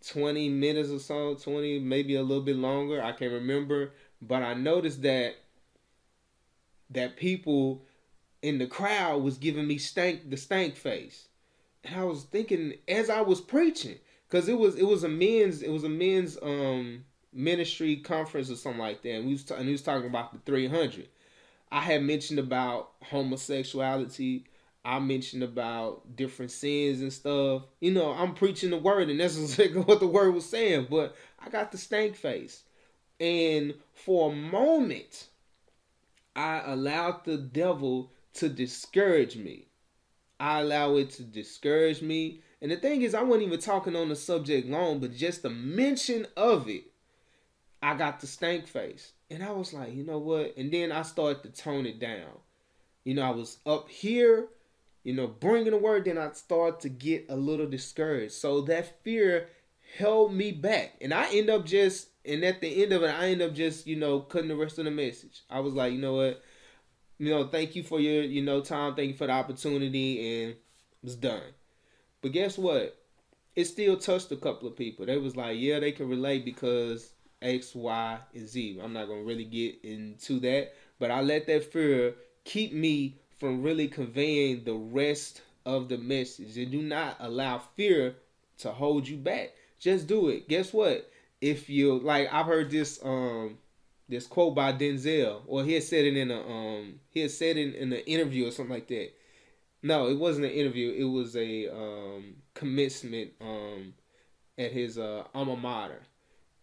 20 0.08 0.50
minutes 0.50 0.90
or 0.90 0.98
so 1.00 1.36
20 1.36 1.78
maybe 1.78 2.16
a 2.16 2.24
little 2.24 2.44
bit 2.44 2.56
longer. 2.56 3.04
I 3.04 3.12
can't 3.12 3.34
remember. 3.34 3.92
But 4.20 4.42
i 4.42 4.56
noticed 4.56 5.04
that 5.04 5.36
that 6.90 7.18
people 7.18 7.86
in 8.42 8.58
the 8.58 8.66
crowd 8.66 9.22
was 9.22 9.38
giving 9.38 9.68
me 9.68 9.78
stank 9.78 10.28
the 10.32 10.38
stank 10.38 10.76
face 10.76 11.28
and 11.86 11.96
i 11.96 12.04
was 12.04 12.24
thinking 12.24 12.74
as 12.88 13.10
i 13.10 13.22
was 13.22 13.42
preaching 13.42 13.96
because 14.28 14.50
it 14.50 14.58
was 14.58 14.76
it 14.76 14.86
was 14.86 15.04
a 15.04 15.10
men's 15.10 15.62
it 15.62 15.70
was 15.70 15.84
a 15.84 15.90
men's 15.90 16.38
um 16.42 17.04
ministry 17.34 17.98
conference 17.98 18.50
or 18.50 18.56
something 18.56 18.80
like 18.80 19.02
that 19.02 19.16
and 19.16 19.26
we 19.26 19.34
was, 19.34 19.44
t- 19.44 19.54
and 19.54 19.66
he 19.66 19.72
was 19.72 19.82
talking 19.82 20.08
about 20.08 20.34
the 20.34 20.40
300 20.40 21.08
I 21.72 21.82
had 21.82 22.04
mentioned 22.04 22.40
about 22.40 22.92
homosexuality. 23.04 24.46
I 24.84 25.00
mentioned 25.00 25.44
about 25.44 26.16
different 26.16 26.52
sins 26.52 27.02
and 27.02 27.12
stuff. 27.12 27.64
You 27.82 27.92
know, 27.92 28.12
I'm 28.12 28.34
preaching 28.36 28.70
the 28.70 28.78
word, 28.78 29.10
and 29.10 29.20
that's 29.20 29.38
exactly 29.40 29.82
what 29.82 30.00
the 30.00 30.08
word 30.08 30.34
was 30.34 30.46
saying. 30.46 30.88
But 30.90 31.16
I 31.40 31.50
got 31.50 31.72
the 31.72 31.78
stank 31.78 32.16
face, 32.16 32.64
and 33.20 33.74
for 33.94 34.32
a 34.32 34.36
moment, 34.36 35.28
I 36.36 36.62
allowed 36.66 37.26
the 37.26 37.38
devil 37.38 38.12
to 38.36 38.48
discourage 38.48 39.36
me. 39.36 39.68
I 40.40 40.62
allow 40.62 40.96
it 40.98 41.12
to 41.12 41.24
discourage 41.24 42.02
me. 42.02 42.42
And 42.62 42.72
the 42.72 42.78
thing 42.78 43.02
is, 43.02 43.14
I 43.14 43.24
wasn't 43.24 43.48
even 43.48 43.60
talking 43.60 43.96
on 43.96 44.10
the 44.10 44.16
subject 44.16 44.68
long, 44.68 45.00
but 45.00 45.14
just 45.14 45.44
the 45.44 45.50
mention 45.50 46.28
of 46.36 46.68
it, 46.70 46.86
I 47.82 47.96
got 47.96 48.20
the 48.20 48.28
stank 48.28 48.68
face. 48.68 49.12
And 49.30 49.44
I 49.44 49.52
was 49.52 49.74
like, 49.74 49.94
you 49.94 50.04
know 50.04 50.18
what? 50.18 50.56
And 50.58 50.72
then 50.72 50.92
I 50.92 51.04
started 51.04 51.44
to 51.44 51.62
tone 51.62 51.86
it 51.86 52.00
down. 52.00 52.40
You 53.04 53.14
know, 53.14 53.24
I 53.24 53.30
was 53.30 53.60
up 53.66 53.90
here, 53.90 54.48
you 55.04 55.14
know, 55.14 55.28
bringing 55.28 55.72
the 55.72 55.78
word, 55.78 56.06
then 56.06 56.18
I 56.18 56.32
started 56.32 56.80
to 56.82 56.90
get 56.90 57.28
a 57.30 57.36
little 57.36 57.68
discouraged. 57.68 58.34
So 58.34 58.62
that 58.62 59.04
fear 59.04 59.50
held 59.98 60.34
me 60.34 60.52
back. 60.52 60.96
And 61.02 61.14
I 61.14 61.32
end 61.32 61.50
up 61.50 61.66
just, 61.66 62.10
and 62.26 62.44
at 62.44 62.62
the 62.62 62.84
end 62.84 62.92
of 62.92 63.04
it, 63.04 63.14
I 63.14 63.30
end 63.30 63.42
up 63.42 63.54
just, 63.54 63.86
you 63.86 63.96
know, 63.96 64.22
cutting 64.22 64.48
the 64.48 64.56
rest 64.56 64.80
of 64.80 64.86
the 64.86 64.92
message. 64.92 65.44
I 65.50 65.60
was 65.60 65.74
like, 65.74 65.94
you 65.94 66.00
know 66.00 66.16
what? 66.16 66.42
You 67.18 67.30
know, 67.30 67.48
thank 67.48 67.76
you 67.76 67.84
for 67.84 68.00
your, 68.00 68.24
you 68.24 68.42
know, 68.42 68.62
time. 68.62 68.96
Thank 68.96 69.12
you 69.12 69.18
for 69.18 69.28
the 69.28 69.34
opportunity. 69.34 70.44
And 70.44 70.56
it's 71.04 71.16
done. 71.16 71.54
But 72.22 72.32
guess 72.32 72.58
what? 72.58 72.98
It 73.56 73.66
still 73.66 73.98
touched 73.98 74.32
a 74.32 74.36
couple 74.36 74.68
of 74.68 74.76
people. 74.76 75.06
They 75.06 75.18
was 75.18 75.38
like, 75.38 75.58
yeah, 75.60 75.80
they 75.80 75.92
can 75.92 76.10
relate 76.10 76.44
because 76.44 77.14
X, 77.42 77.74
Y, 77.76 78.18
and 78.34 78.48
Z. 78.48 78.80
I'm 78.84 78.94
not 78.94 79.08
gonna 79.08 79.24
really 79.24 79.46
get 79.46 79.76
into 79.84 80.40
that, 80.42 80.74
but 81.00 81.12
I 81.12 81.22
let 81.22 81.48
that 81.48 81.72
fear 81.72 82.16
keep 82.44 82.74
me 82.74 83.20
from 83.40 83.62
really 83.62 83.88
conveying 83.88 84.64
the 84.64 84.74
rest 84.74 85.42
of 85.66 85.90
the 85.90 85.98
message. 85.98 86.58
And 86.58 86.72
do 86.72 86.82
not 86.82 87.18
allow 87.20 87.60
fear 87.76 88.16
to 88.60 88.72
hold 88.72 89.08
you 89.08 89.18
back. 89.18 89.52
Just 89.80 90.08
do 90.08 90.30
it. 90.30 90.48
Guess 90.48 90.74
what? 90.74 91.10
If 91.42 91.70
you 91.70 92.00
like, 92.00 92.34
I've 92.34 92.46
heard 92.46 92.72
this 92.72 93.00
um 93.04 93.58
this 94.08 94.28
quote 94.28 94.56
by 94.56 94.72
Denzel, 94.74 95.42
or 95.48 95.64
he 95.64 95.74
had 95.74 95.84
said 95.84 96.06
it 96.06 96.16
in 96.16 96.32
a 96.32 96.40
um 96.40 97.00
he 97.10 97.22
had 97.22 97.32
said 97.32 97.58
it 97.58 97.76
in 97.76 97.92
an 97.94 98.00
interview 98.00 98.48
or 98.48 98.52
something 98.52 98.74
like 98.74 98.88
that. 98.88 99.10
No, 99.82 100.08
it 100.08 100.18
wasn't 100.18 100.46
an 100.46 100.52
interview. 100.52 100.92
It 100.92 101.04
was 101.04 101.36
a 101.36 101.70
um 101.70 102.36
commencement 102.54 103.32
um 103.42 103.94
at 104.58 104.72
his 104.72 104.98
uh, 104.98 105.24
alma 105.34 105.58
mater 105.58 106.02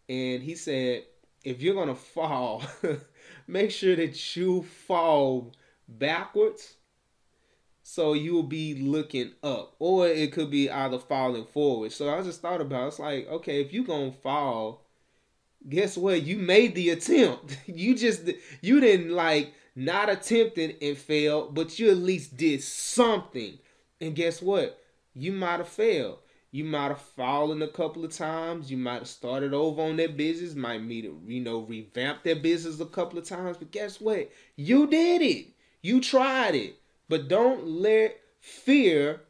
and 0.08 0.42
he 0.42 0.54
said, 0.54 1.04
if 1.44 1.60
you're 1.60 1.74
gonna 1.74 1.94
fall, 1.94 2.62
make 3.46 3.70
sure 3.70 3.96
that 3.96 4.36
you 4.36 4.62
fall 4.62 5.52
backwards 5.88 6.74
so 7.82 8.12
you 8.12 8.32
will 8.32 8.42
be 8.42 8.74
looking 8.74 9.32
up 9.42 9.74
or 9.78 10.06
it 10.06 10.32
could 10.32 10.50
be 10.50 10.70
either 10.70 10.98
falling 10.98 11.44
forward 11.44 11.90
so 11.90 12.08
i 12.08 12.22
just 12.22 12.40
thought 12.40 12.60
about 12.60 12.84
it. 12.84 12.86
it's 12.86 12.98
like 13.00 13.28
okay 13.28 13.60
if 13.60 13.72
you're 13.72 13.84
gonna 13.84 14.12
fall 14.12 14.81
guess 15.68 15.96
what 15.96 16.22
you 16.22 16.36
made 16.36 16.74
the 16.74 16.90
attempt 16.90 17.58
you 17.66 17.94
just 17.94 18.22
you 18.60 18.80
didn't 18.80 19.10
like 19.10 19.52
not 19.74 20.10
attempting 20.10 20.74
and 20.82 20.96
failed 20.96 21.54
but 21.54 21.78
you 21.78 21.90
at 21.90 21.96
least 21.96 22.36
did 22.36 22.62
something 22.62 23.58
and 24.00 24.14
guess 24.14 24.42
what 24.42 24.78
you 25.14 25.32
might 25.32 25.58
have 25.58 25.68
failed 25.68 26.18
you 26.54 26.64
might 26.64 26.88
have 26.88 27.00
fallen 27.00 27.62
a 27.62 27.68
couple 27.68 28.04
of 28.04 28.14
times. 28.14 28.70
You 28.70 28.76
might 28.76 28.98
have 28.98 29.08
started 29.08 29.54
over 29.54 29.80
on 29.80 29.96
that 29.96 30.18
business. 30.18 30.54
Might 30.54 30.82
meet, 30.82 31.10
you 31.26 31.40
know, 31.40 31.60
revamp 31.60 32.22
their 32.22 32.36
business 32.36 32.78
a 32.78 32.84
couple 32.84 33.18
of 33.18 33.24
times. 33.24 33.56
But 33.56 33.70
guess 33.70 33.98
what? 33.98 34.30
You 34.54 34.86
did 34.86 35.22
it. 35.22 35.46
You 35.80 36.02
tried 36.02 36.54
it. 36.54 36.76
But 37.08 37.28
don't 37.28 37.66
let 37.66 38.20
fear 38.40 39.22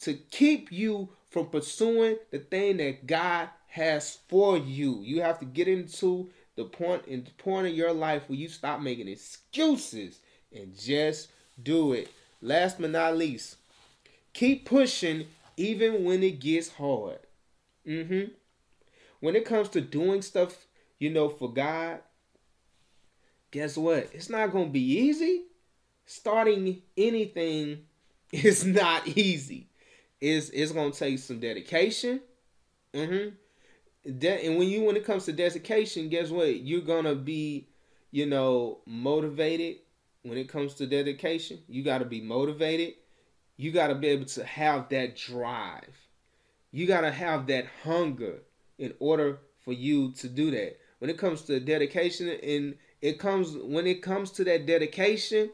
to 0.00 0.14
keep 0.14 0.72
you 0.72 1.10
from 1.30 1.46
pursuing 1.46 2.16
the 2.32 2.40
thing 2.40 2.78
that 2.78 3.06
God 3.06 3.50
has 3.74 4.18
for 4.28 4.56
you. 4.56 5.00
You 5.02 5.20
have 5.22 5.40
to 5.40 5.44
get 5.44 5.66
into 5.66 6.30
the 6.54 6.62
point 6.62 7.06
in 7.08 7.24
the 7.24 7.30
point 7.42 7.66
of 7.66 7.74
your 7.74 7.92
life 7.92 8.22
where 8.28 8.38
you 8.38 8.48
stop 8.48 8.80
making 8.80 9.08
excuses 9.08 10.20
and 10.54 10.78
just 10.78 11.28
do 11.60 11.92
it. 11.92 12.08
Last 12.40 12.80
but 12.80 12.90
not 12.90 13.16
least, 13.16 13.56
keep 14.32 14.64
pushing 14.64 15.26
even 15.56 16.04
when 16.04 16.22
it 16.22 16.38
gets 16.38 16.68
hard. 16.68 17.18
Mm-hmm. 17.84 18.30
When 19.18 19.34
it 19.34 19.44
comes 19.44 19.70
to 19.70 19.80
doing 19.80 20.22
stuff, 20.22 20.66
you 21.00 21.10
know, 21.10 21.28
for 21.28 21.52
God, 21.52 21.98
guess 23.50 23.76
what? 23.76 24.08
It's 24.12 24.30
not 24.30 24.52
gonna 24.52 24.66
be 24.66 24.98
easy. 25.00 25.46
Starting 26.06 26.80
anything 26.96 27.80
is 28.32 28.64
not 28.64 29.08
easy. 29.08 29.66
It's 30.20 30.50
it's 30.50 30.70
gonna 30.70 30.92
take 30.92 31.18
some 31.18 31.40
dedication. 31.40 32.20
Mm-hmm. 32.92 33.34
And 34.04 34.58
when 34.58 34.68
you 34.68 34.82
when 34.84 34.96
it 34.96 35.04
comes 35.04 35.24
to 35.26 35.32
dedication, 35.32 36.08
guess 36.08 36.30
what? 36.30 36.60
You're 36.60 36.82
gonna 36.82 37.14
be, 37.14 37.68
you 38.10 38.26
know, 38.26 38.78
motivated. 38.86 39.76
When 40.22 40.38
it 40.38 40.48
comes 40.48 40.74
to 40.74 40.86
dedication, 40.86 41.58
you 41.68 41.82
got 41.82 41.98
to 41.98 42.06
be 42.06 42.22
motivated 42.22 42.94
you 43.56 43.70
got 43.70 43.88
to 43.88 43.94
be 43.94 44.08
able 44.08 44.26
to 44.26 44.44
have 44.44 44.88
that 44.88 45.16
drive. 45.16 46.08
You 46.72 46.86
got 46.86 47.02
to 47.02 47.10
have 47.10 47.46
that 47.48 47.66
hunger 47.84 48.40
in 48.78 48.94
order 48.98 49.38
for 49.64 49.72
you 49.72 50.12
to 50.12 50.28
do 50.28 50.50
that. 50.50 50.78
When 50.98 51.10
it 51.10 51.18
comes 51.18 51.42
to 51.42 51.60
dedication 51.60 52.28
and 52.28 52.76
it 53.00 53.18
comes 53.18 53.56
when 53.56 53.86
it 53.86 54.02
comes 54.02 54.30
to 54.32 54.44
that 54.44 54.66
dedication, 54.66 55.50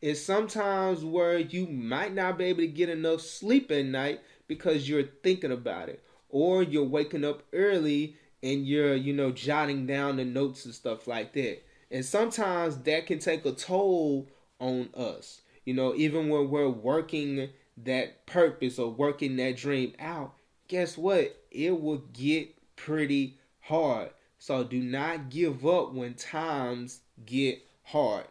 it's 0.00 0.20
sometimes 0.22 1.04
where 1.04 1.38
you 1.38 1.66
might 1.66 2.14
not 2.14 2.38
be 2.38 2.44
able 2.44 2.60
to 2.60 2.66
get 2.66 2.88
enough 2.88 3.20
sleep 3.20 3.70
at 3.70 3.84
night 3.84 4.20
because 4.48 4.88
you're 4.88 5.08
thinking 5.22 5.52
about 5.52 5.88
it 5.88 6.02
or 6.30 6.62
you're 6.62 6.84
waking 6.84 7.24
up 7.24 7.42
early 7.52 8.16
and 8.42 8.66
you're 8.66 8.94
you 8.94 9.12
know 9.12 9.30
jotting 9.30 9.86
down 9.86 10.16
the 10.16 10.24
notes 10.24 10.64
and 10.64 10.74
stuff 10.74 11.06
like 11.06 11.32
that. 11.34 11.62
And 11.90 12.04
sometimes 12.04 12.78
that 12.78 13.06
can 13.06 13.18
take 13.18 13.44
a 13.44 13.52
toll 13.52 14.28
on 14.60 14.90
us. 14.96 15.42
You 15.64 15.74
know, 15.74 15.94
even 15.94 16.28
when 16.28 16.50
we're 16.50 16.68
working 16.68 17.50
that 17.84 18.26
purpose 18.26 18.78
or 18.78 18.90
working 18.90 19.36
that 19.36 19.56
dream 19.56 19.94
out, 19.98 20.34
guess 20.68 20.96
what? 20.96 21.36
It 21.50 21.80
will 21.80 22.04
get 22.12 22.54
pretty 22.76 23.38
hard. 23.60 24.10
So 24.38 24.64
do 24.64 24.80
not 24.80 25.30
give 25.30 25.66
up 25.66 25.92
when 25.92 26.14
times 26.14 27.00
get 27.26 27.60
hard. 27.82 28.24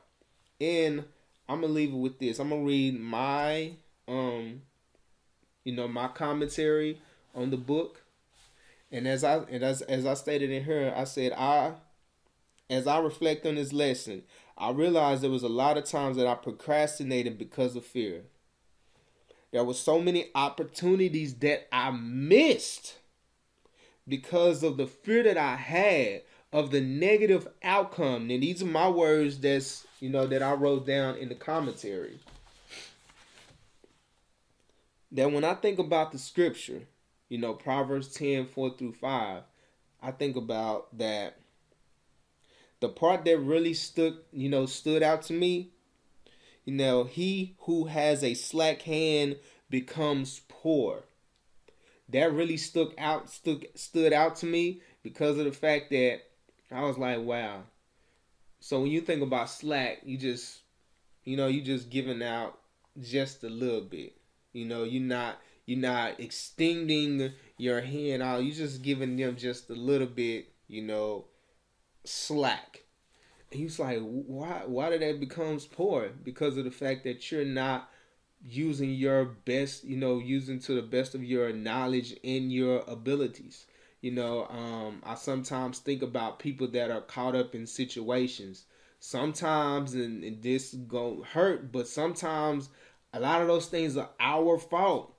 And 0.60 1.06
I'm 1.48 1.62
gonna 1.62 1.74
leave 1.74 1.94
it 1.94 1.98
with 1.98 2.20
this. 2.20 2.39
I'm 2.39 2.50
gonna 2.50 2.63
read 2.63 3.00
my 3.00 3.74
um 4.08 4.62
you 5.63 5.75
know 5.75 5.88
my 5.88 6.08
commentary 6.08 7.00
on 7.39 7.50
the 7.50 7.58
book. 7.58 8.03
And 8.91 9.08
as 9.08 9.24
I 9.24 9.38
and 9.50 9.63
as 9.63 9.81
as 9.84 10.05
I 10.05 10.13
stated 10.15 10.50
in 10.50 10.63
here, 10.63 10.93
I 10.96 11.03
said 11.03 11.31
I 11.34 11.74
as 12.69 12.88
I 12.88 13.00
reflect 13.00 13.46
on 13.46 13.55
this 13.55 13.74
lesson, 13.74 14.24
I 14.58 14.72
realized 14.72 15.22
there 15.22 15.29
was 15.29 15.43
a 15.43 15.50
lot 15.50 15.77
of 15.77 15.86
times 15.86 16.17
that 16.17 16.27
I 16.27 16.36
procrastinated 16.36 17.38
because 17.38 17.75
of 17.75 17.86
fear. 17.86 18.24
There 19.51 19.63
were 19.63 19.74
so 19.74 20.00
many 20.00 20.27
opportunities 20.36 21.34
that 21.36 21.67
I 21.72 21.91
missed 21.91 22.98
because 24.08 24.63
of 24.63 24.77
the 24.77 24.86
fear 24.86 25.24
that 25.24 25.38
I 25.38 25.55
had 25.55 26.22
of 26.51 26.72
the 26.72 26.81
negative 26.81 27.48
outcome. 27.63 28.29
And 28.29 28.43
these 28.43 28.62
are 28.62 28.67
my 28.67 28.89
words 28.89 29.39
that's 29.39 29.86
you 30.00 30.10
know 30.10 30.27
that 30.27 30.43
I 30.43 30.53
wrote 30.53 30.86
down 30.86 31.15
in 31.15 31.29
the 31.29 31.36
commentary. 31.36 32.19
That 35.12 35.31
when 35.31 35.43
I 35.43 35.55
think 35.55 35.79
about 35.79 36.12
the 36.12 36.19
scripture, 36.19 36.81
you 37.29 37.38
know, 37.38 37.53
Proverbs 37.53 38.09
10, 38.13 38.48
4 38.48 38.71
through 38.77 38.93
5, 38.93 39.43
I 40.01 40.12
think 40.12 40.36
about 40.36 40.98
that 40.98 41.38
the 42.79 42.89
part 42.89 43.25
that 43.25 43.38
really 43.39 43.74
stood, 43.74 44.17
you 44.31 44.50
know, 44.50 44.65
stood 44.65 45.03
out 45.03 45.24
to 45.24 45.33
me, 45.33 45.71
you 46.65 46.74
know, 46.74 47.03
he 47.03 47.55
who 47.59 47.86
has 47.86 48.24
a 48.24 48.33
slack 48.33 48.83
hand 48.83 49.38
becomes 49.69 50.41
poor. 50.48 51.03
That 52.09 52.33
really 52.33 52.57
stuck 52.57 52.93
out 52.98 53.29
stood 53.29 53.67
stood 53.75 54.13
out 54.13 54.38
to 54.38 54.45
me 54.45 54.81
because 55.03 55.38
of 55.38 55.45
the 55.45 55.51
fact 55.51 55.89
that 55.91 56.21
I 56.71 56.81
was 56.81 56.98
like, 56.98 57.19
wow. 57.19 57.63
So 58.59 58.81
when 58.81 58.91
you 58.91 59.01
think 59.01 59.21
about 59.21 59.50
slack, 59.50 60.00
you 60.03 60.17
just 60.17 60.62
you 61.24 61.38
know, 61.38 61.48
you 61.48 61.62
just 61.62 61.89
giving 61.89 62.24
out 62.24 62.57
just 63.00 63.43
a 63.43 63.50
little 63.50 63.81
bit. 63.81 64.15
You 64.53 64.65
know, 64.65 64.83
you're 64.83 65.03
not 65.03 65.39
you're 65.70 65.80
not 65.80 66.20
extending 66.20 67.32
your 67.58 67.82
hand 67.82 68.24
out. 68.24 68.44
You're 68.44 68.56
just 68.56 68.82
giving 68.82 69.16
them 69.18 69.36
just 69.36 69.70
a 69.70 69.74
little 69.74 70.08
bit, 70.08 70.52
you 70.68 70.82
know, 70.82 71.26
slack. 72.04 72.86
And 73.52 73.60
he's 73.60 73.78
like, 73.80 74.00
why 74.02 74.64
why 74.66 74.90
did 74.90 75.02
that 75.02 75.20
becomes 75.20 75.68
poor? 75.68 76.10
Because 76.24 76.58
of 76.58 76.64
the 76.66 76.72
fact 76.72 77.04
that 77.04 77.32
you're 77.32 77.46
not 77.46 77.90
using 78.44 78.92
your 78.92 79.26
best, 79.26 79.84
you 79.84 79.98
know, 79.98 80.20
using 80.20 80.60
to 80.62 80.74
the 80.74 80.82
best 80.82 81.14
of 81.14 81.24
your 81.24 81.54
knowledge 81.54 82.16
and 82.24 82.52
your 82.52 82.84
abilities. 82.88 83.68
You 84.02 84.12
know, 84.12 84.48
um, 84.48 85.04
I 85.06 85.16
sometimes 85.16 85.80
think 85.80 86.02
about 86.02 86.40
people 86.40 86.68
that 86.70 86.90
are 86.90 87.02
caught 87.02 87.36
up 87.36 87.54
in 87.54 87.68
situations. 87.68 88.66
sometimes 89.00 89.94
and, 89.94 90.24
and 90.24 90.42
this 90.42 90.74
go 90.74 91.24
hurt, 91.34 91.72
but 91.72 91.88
sometimes 91.88 92.70
a 93.14 93.20
lot 93.20 93.42
of 93.42 93.48
those 93.48 93.68
things 93.68 93.98
are 93.98 94.10
our 94.20 94.58
fault. 94.58 95.16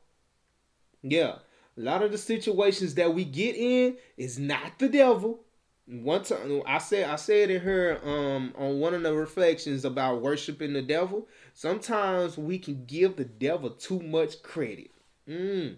Yeah. 1.03 1.37
A 1.77 1.81
lot 1.81 2.03
of 2.03 2.13
the 2.13 2.19
situations 2.19 2.95
that 2.95 3.15
we 3.15 3.25
get 3.25 3.57
in 3.57 3.97
is 4.17 4.39
not 4.39 4.79
the 4.79 4.89
devil. 4.89 5.41
One 5.87 6.23
time 6.23 6.63
I 6.67 6.79
said 6.79 7.09
I 7.09 7.17
said 7.17 7.51
in 7.51 7.61
her 7.63 7.99
um 8.05 8.55
on 8.57 8.79
one 8.79 8.95
of 8.95 9.03
the 9.03 9.13
reflections 9.15 9.85
about 9.85 10.23
worshiping 10.23 10.73
the 10.73 10.83
devil. 10.83 11.27
Sometimes 11.55 12.39
we 12.39 12.59
can 12.59 12.85
give 12.85 13.17
the 13.17 13.25
devil 13.25 13.71
too 13.71 14.01
much 14.01 14.43
credit. 14.43 14.91
Mm. 15.29 15.77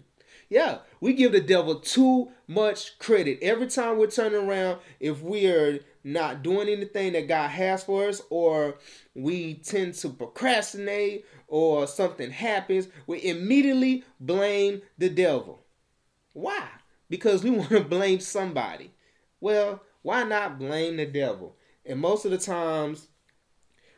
Yeah, 0.49 0.79
we 0.99 1.13
give 1.13 1.31
the 1.31 1.41
devil 1.41 1.79
too 1.79 2.31
much 2.47 2.99
credit. 2.99 3.39
Every 3.41 3.67
time 3.67 3.97
we're 3.97 4.07
turning 4.07 4.47
around, 4.47 4.79
if 4.99 5.21
we 5.21 5.47
are 5.47 5.79
not 6.03 6.43
doing 6.43 6.69
anything 6.69 7.13
that 7.13 7.27
God 7.27 7.49
has 7.49 7.83
for 7.83 8.07
us, 8.07 8.21
or 8.29 8.77
we 9.15 9.55
tend 9.55 9.93
to 9.95 10.09
procrastinate, 10.09 11.25
or 11.47 11.87
something 11.87 12.31
happens, 12.31 12.87
we 13.07 13.23
immediately 13.23 14.03
blame 14.19 14.81
the 14.97 15.09
devil. 15.09 15.63
Why? 16.33 16.67
Because 17.09 17.43
we 17.43 17.49
want 17.51 17.69
to 17.69 17.81
blame 17.81 18.19
somebody. 18.19 18.91
Well, 19.39 19.81
why 20.01 20.23
not 20.23 20.59
blame 20.59 20.97
the 20.97 21.05
devil? 21.05 21.55
And 21.85 21.99
most 21.99 22.25
of 22.25 22.31
the 22.31 22.37
times, 22.37 23.07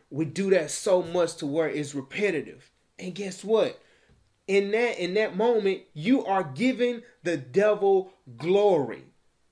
we 0.09 0.25
do 0.25 0.49
that 0.51 0.71
so 0.71 1.01
much 1.01 1.35
to 1.37 1.45
where 1.45 1.69
it's 1.69 1.95
repetitive. 1.95 2.71
And 2.97 3.13
guess 3.13 3.43
what? 3.43 3.79
In 4.47 4.71
that 4.71 4.99
in 4.99 5.15
that 5.15 5.35
moment, 5.35 5.81
you 5.93 6.25
are 6.25 6.43
giving 6.43 7.01
the 7.23 7.37
devil 7.37 8.13
glory. 8.37 9.03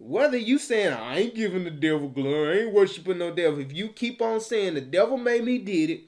Whether 0.06 0.38
you 0.38 0.60
saying 0.60 0.92
I 0.92 1.20
ain't 1.20 1.36
giving 1.36 1.64
the 1.64 1.72
devil 1.72 2.10
glory, 2.10 2.60
I 2.60 2.62
ain't 2.64 2.74
worshiping 2.74 3.20
no 3.20 3.34
devil. 3.34 3.62
If 3.62 3.72
you 3.72 3.88
keep 3.88 4.22
on 4.22 4.42
saying 4.42 4.74
the 4.74 4.82
devil 4.82 5.18
made 5.18 5.46
me 5.46 5.58
did 5.60 5.90
it, 5.90 6.02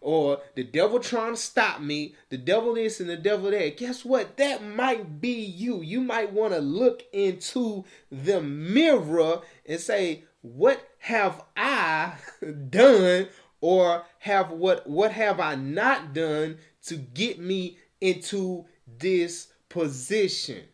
or 0.00 0.40
the 0.56 0.64
devil 0.64 0.98
trying 0.98 1.34
to 1.34 1.40
stop 1.40 1.80
me, 1.80 2.16
the 2.30 2.36
devil 2.36 2.74
this 2.74 2.98
and 2.98 3.08
the 3.08 3.16
devil 3.16 3.52
that, 3.52 3.76
guess 3.76 4.04
what? 4.04 4.36
That 4.38 4.64
might 4.64 5.20
be 5.20 5.34
you. 5.40 5.82
You 5.82 6.00
might 6.00 6.32
want 6.32 6.52
to 6.52 6.58
look 6.58 7.04
into 7.12 7.84
the 8.10 8.40
mirror 8.40 9.42
and 9.64 9.78
say, 9.78 10.24
What 10.42 10.88
have 10.98 11.40
I 11.56 12.14
done? 12.70 13.28
Or 13.60 14.04
have 14.18 14.50
what 14.50 14.88
what 14.88 15.12
have 15.12 15.38
I 15.38 15.54
not 15.54 16.12
done 16.12 16.58
to 16.86 16.96
get 16.96 17.38
me 17.38 17.78
into 18.00 18.66
this 18.98 19.48
position? 19.68 20.64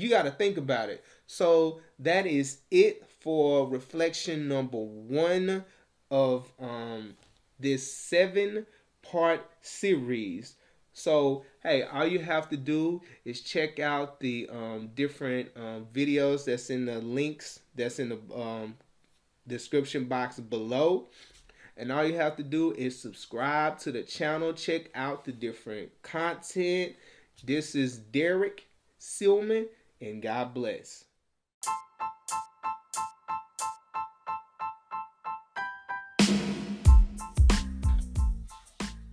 You 0.00 0.08
got 0.08 0.22
to 0.22 0.30
think 0.30 0.56
about 0.56 0.88
it. 0.88 1.04
So 1.26 1.80
that 1.98 2.26
is 2.26 2.58
it 2.70 3.06
for 3.20 3.68
reflection 3.68 4.48
number 4.48 4.78
one 4.78 5.64
of 6.10 6.50
um 6.58 7.14
this 7.58 7.92
seven 7.92 8.66
part 9.02 9.46
series. 9.60 10.56
So, 10.92 11.44
hey, 11.62 11.82
all 11.82 12.06
you 12.06 12.18
have 12.18 12.48
to 12.48 12.56
do 12.56 13.00
is 13.24 13.42
check 13.42 13.78
out 13.78 14.20
the 14.20 14.48
um, 14.50 14.90
different 14.94 15.50
um, 15.56 15.86
videos 15.92 16.44
that's 16.44 16.70
in 16.70 16.86
the 16.86 16.98
links 16.98 17.60
that's 17.74 17.98
in 17.98 18.08
the 18.08 18.18
um, 18.34 18.76
description 19.46 20.04
box 20.04 20.40
below. 20.40 21.08
And 21.76 21.92
all 21.92 22.04
you 22.04 22.16
have 22.16 22.36
to 22.36 22.42
do 22.42 22.72
is 22.72 22.98
subscribe 22.98 23.78
to 23.80 23.92
the 23.92 24.02
channel, 24.02 24.52
check 24.52 24.90
out 24.94 25.24
the 25.24 25.32
different 25.32 25.90
content. 26.02 26.94
This 27.44 27.74
is 27.74 27.96
Derrick 27.96 28.66
Silmon, 28.98 29.66
and 30.00 30.22
God 30.22 30.54
bless. 30.54 31.04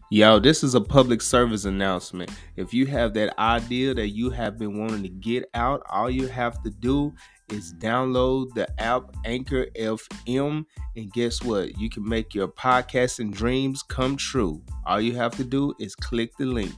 Yo, 0.09 0.39
this 0.39 0.63
is 0.63 0.73
a 0.73 0.79
public 0.79 1.21
service 1.21 1.65
announcement. 1.65 2.31
If 2.55 2.73
you 2.73 2.85
have 2.85 3.13
that 3.15 3.37
idea 3.37 3.93
that 3.93 4.07
you 4.09 4.29
have 4.29 4.57
been 4.57 4.79
wanting 4.79 5.03
to 5.03 5.09
get 5.09 5.49
out, 5.53 5.83
all 5.89 6.09
you 6.09 6.27
have 6.27 6.63
to 6.63 6.69
do 6.69 7.13
is 7.51 7.73
download 7.73 8.53
the 8.53 8.67
app 8.81 9.03
Anchor 9.25 9.65
FM. 9.77 10.65
And 10.95 11.11
guess 11.11 11.43
what? 11.43 11.77
You 11.77 11.89
can 11.89 12.07
make 12.07 12.33
your 12.33 12.47
podcasting 12.47 13.33
dreams 13.33 13.83
come 13.83 14.15
true. 14.15 14.61
All 14.85 15.01
you 15.01 15.13
have 15.15 15.35
to 15.35 15.43
do 15.43 15.73
is 15.77 15.93
click 15.93 16.31
the 16.37 16.45
link. 16.45 16.73